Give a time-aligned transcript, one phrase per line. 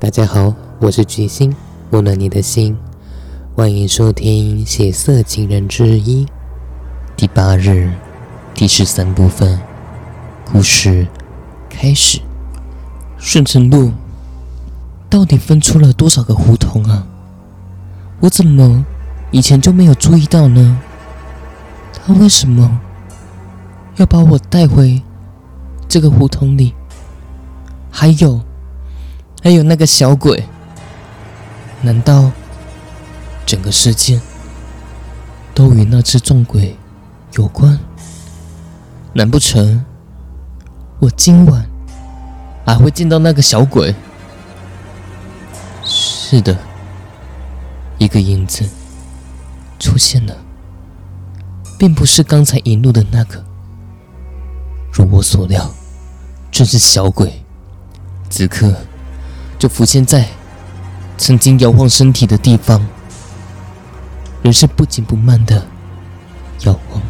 [0.00, 1.54] 大家好，我是巨星，
[1.90, 2.74] 温暖你的心，
[3.54, 6.24] 欢迎收听《血色情人之一》
[7.16, 7.92] 第八日
[8.54, 9.60] 第十三部分，
[10.50, 11.06] 故事
[11.68, 12.18] 开始。
[13.18, 13.92] 顺城路
[15.10, 17.06] 到底分出了多少个胡同啊？
[18.20, 18.82] 我怎么
[19.30, 20.80] 以前就没有注意到呢？
[21.92, 22.80] 他为什么
[23.96, 25.02] 要把我带回
[25.86, 26.72] 这个胡同里？
[27.90, 28.40] 还有。
[29.42, 30.44] 还有那个小鬼，
[31.80, 32.30] 难道
[33.46, 34.20] 整个事件
[35.54, 36.76] 都与那只撞鬼
[37.32, 37.78] 有关？
[39.14, 39.84] 难不成
[40.98, 41.66] 我今晚
[42.66, 43.94] 还会见到那个小鬼？
[45.84, 46.56] 是的，
[47.96, 48.68] 一个影子
[49.78, 50.36] 出现了，
[51.78, 53.42] 并不是刚才引路的那个。
[54.92, 55.70] 如我所料，
[56.50, 57.42] 正是小鬼。
[58.28, 58.76] 此刻。
[59.60, 60.26] 就浮现在
[61.18, 62.80] 曾经摇晃身体的地方，
[64.42, 65.62] 人是不紧不慢的
[66.64, 67.02] 摇晃，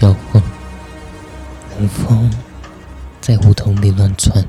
[0.00, 0.42] 摇晃。
[1.78, 2.30] 冷风
[3.22, 4.44] 在胡同里乱窜，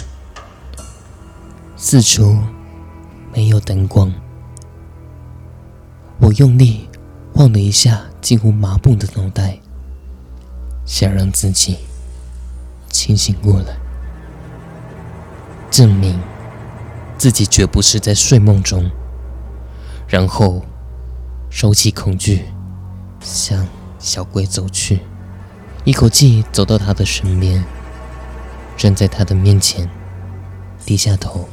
[1.78, 2.38] 四处
[3.32, 4.14] 没有灯光。
[6.20, 6.90] 我用力
[7.34, 9.58] 晃了一下近乎麻木的脑袋，
[10.86, 11.78] 想让自己
[12.90, 13.78] 清醒过来，
[15.72, 16.20] 证明。
[17.22, 18.90] 自己绝不是在睡梦中，
[20.08, 20.66] 然后
[21.52, 22.46] 收起恐惧，
[23.20, 23.68] 向
[24.00, 25.02] 小鬼走去，
[25.84, 27.64] 一口气走到他的身边，
[28.76, 29.88] 站在他的面前，
[30.84, 31.48] 低下头，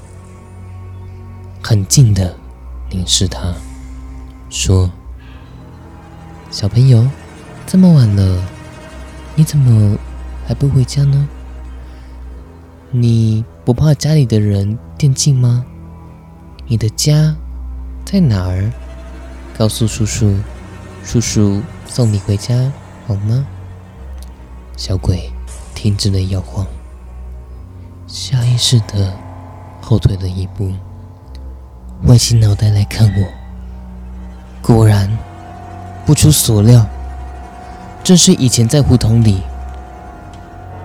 [1.63, 2.35] 很近的
[2.89, 3.53] 凝视他，
[4.49, 4.91] 说
[6.51, 7.07] ：“小朋友，
[7.67, 8.43] 这么晚了，
[9.35, 9.99] 你怎么
[10.47, 11.29] 还不回家呢？
[12.91, 15.63] 你不怕家里的人？”惦记吗？
[16.67, 17.37] 你的家
[18.03, 18.73] 在哪儿？
[19.59, 20.39] 告诉叔叔，
[21.05, 22.73] 叔叔送你回家
[23.07, 23.47] 好吗？
[24.75, 25.31] 小鬼
[25.75, 26.67] 停止了摇晃，
[28.07, 29.15] 下意识的
[29.83, 30.73] 后退了一步，
[32.05, 33.29] 歪起脑袋来看我。
[34.63, 35.15] 果然，
[36.07, 36.87] 不出所料，
[38.03, 39.43] 正是以前在胡同里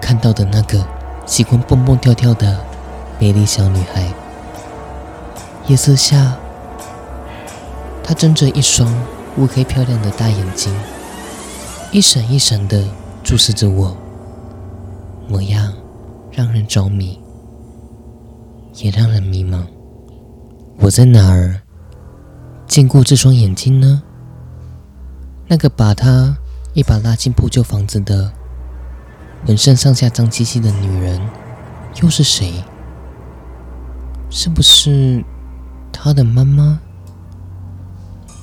[0.01, 0.85] 看到的那个
[1.25, 2.72] 喜欢蹦蹦跳跳的。
[3.19, 4.13] 美丽小女孩，
[5.67, 6.37] 夜色下，
[8.03, 8.93] 她睁着一双
[9.37, 10.73] 乌黑漂亮的大眼睛，
[11.91, 12.83] 一闪一闪的
[13.23, 13.95] 注视着我，
[15.29, 15.73] 模样
[16.31, 17.17] 让人着迷，
[18.75, 19.63] 也让人迷茫。
[20.79, 21.61] 我在哪儿
[22.67, 24.03] 见过这双眼睛呢？
[25.47, 26.35] 那个把她
[26.73, 28.33] 一把拉进破旧房子的、
[29.45, 31.21] 浑身上下脏兮兮的女人，
[32.01, 32.51] 又是谁？
[34.35, 35.23] 是不是
[35.91, 36.79] 他的妈妈？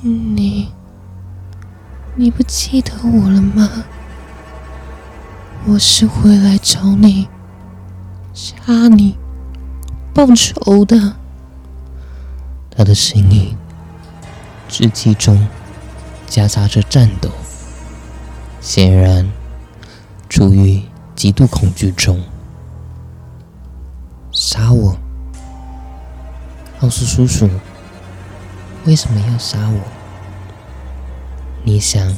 [0.03, 0.69] 你，
[2.15, 3.69] 你不记得我了吗？
[5.67, 7.29] 我是回来找你、
[8.33, 9.19] 杀你、
[10.15, 11.17] 报仇的。
[12.71, 13.57] 他的声音
[14.69, 15.45] 稚气中
[16.25, 17.29] 夹杂着颤抖，
[18.61, 19.29] 显然
[20.29, 20.85] 处于
[21.17, 22.23] 极度恐惧中。
[24.31, 24.97] 杀我！
[26.81, 27.47] 告诉叔叔，
[28.87, 29.81] 为什么要杀我？
[31.63, 32.17] 你想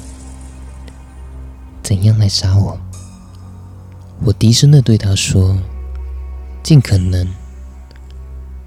[1.83, 2.79] 怎样来杀我？
[4.21, 5.59] 我低声的对他说，
[6.63, 7.27] 尽可能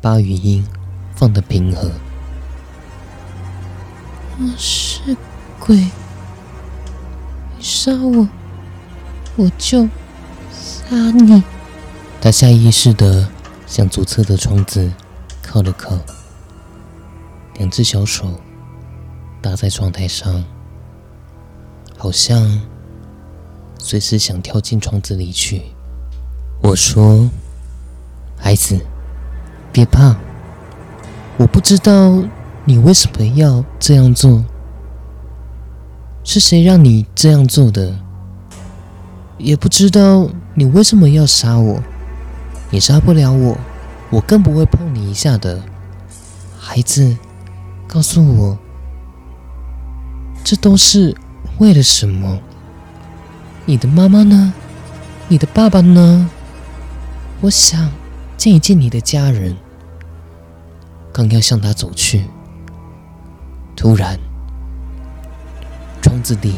[0.01, 0.67] 把语音
[1.15, 1.89] 放得平和。
[4.37, 5.15] 我是
[5.57, 5.91] 鬼，你
[7.61, 8.27] 杀我，
[9.37, 9.87] 我就
[10.51, 11.41] 杀你。
[12.19, 13.29] 他下意识的
[13.65, 14.91] 向左侧的窗子。
[15.55, 15.97] 靠了靠，
[17.53, 18.29] 两只小手
[19.41, 20.43] 搭在窗台上，
[21.97, 22.59] 好像
[23.79, 25.61] 随时想跳进窗子里去。
[26.61, 27.29] 我说
[28.35, 28.77] ：“孩子，
[29.71, 30.17] 别怕，
[31.37, 32.21] 我不知道
[32.65, 34.43] 你为什么要这样做，
[36.25, 37.97] 是谁让你这样做的？
[39.37, 41.81] 也不知道你为什么要杀我，
[42.71, 43.57] 你杀不了我。”
[44.11, 45.61] 我更不会碰你一下的，
[46.59, 47.17] 孩子，
[47.87, 48.57] 告诉我，
[50.43, 51.15] 这都是
[51.57, 52.39] 为了什么？
[53.65, 54.53] 你的妈妈呢？
[55.27, 56.29] 你的爸爸呢？
[57.41, 57.91] 我想
[58.37, 59.57] 见一见你的家人。
[61.11, 62.25] 刚要向他走去，
[63.75, 64.19] 突然，
[66.01, 66.55] 窗子里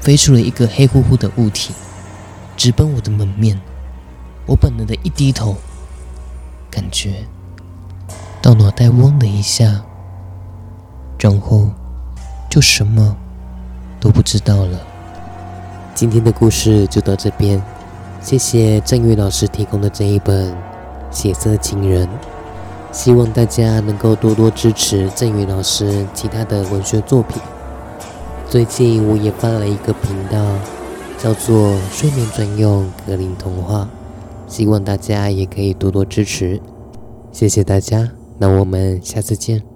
[0.00, 1.72] 飞出了一个黑乎乎的物体，
[2.56, 3.60] 直奔我的门面。
[4.46, 5.56] 我本能的一低头。
[6.70, 7.24] 感觉
[8.40, 9.82] 到脑袋嗡的一下，
[11.18, 11.68] 然后
[12.48, 13.16] 就什么
[13.98, 14.78] 都不知道了。
[15.94, 17.60] 今天的故事就到这边，
[18.22, 20.50] 谢谢郑宇老师提供的这一本
[21.10, 22.06] 《血色情人》，
[22.92, 27.42] 希望大家能够多多支持郑宇老师其他的文学作品。
[28.48, 30.38] 最近我也发了一个频道，
[31.18, 33.86] 叫做“睡眠专用格林童话”，
[34.50, 36.60] 希望大家也可以多多支持。
[37.30, 39.69] 谢谢大家，那我们下次见。